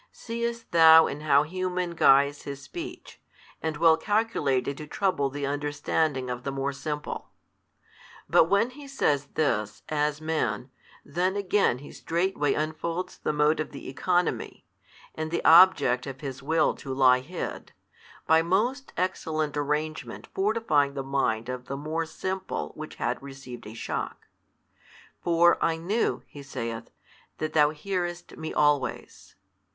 Seest 0.11 0.71
thou 0.71 1.05
in 1.05 1.21
how 1.21 1.43
human 1.43 1.91
guise 1.91 2.41
His 2.41 2.59
speech, 2.59 3.21
and 3.61 3.77
well 3.77 3.97
calculated 3.97 4.75
to 4.77 4.87
trouble 4.87 5.29
the 5.29 5.45
understanding 5.45 6.27
of 6.27 6.41
the 6.43 6.51
more 6.51 6.73
simple? 6.73 7.29
But 8.27 8.45
when 8.45 8.71
He 8.71 8.87
says 8.87 9.27
this, 9.35 9.83
as 9.89 10.19
Man, 10.19 10.71
then 11.05 11.35
again 11.35 11.77
He 11.77 11.91
straightway 11.91 12.55
unfolds 12.55 13.19
the 13.19 13.31
mode 13.31 13.59
of 13.59 13.69
the 13.71 13.87
economy, 13.87 14.65
and 15.13 15.29
the 15.29 15.45
object 15.45 16.07
of 16.07 16.21
His 16.21 16.41
will 16.41 16.73
to 16.77 16.91
lie 16.95 17.19
hid, 17.19 17.71
by 18.25 18.41
most 18.41 18.93
excellent 18.97 19.55
arrangement 19.55 20.29
fortifying 20.33 20.95
the 20.95 21.03
mind 21.03 21.47
of 21.47 21.65
the 21.67 21.77
more 21.77 22.07
simple 22.07 22.71
which 22.73 22.95
had 22.95 23.21
received 23.21 23.67
a 23.67 23.75
shock. 23.75 24.25
For 25.23 25.63
I 25.63 25.77
knew 25.77 26.23
(He 26.25 26.41
saith) 26.41 26.89
that 27.37 27.53
Thou 27.53 27.69
hearest 27.69 28.35
Me 28.35 28.51
always. 28.51 29.35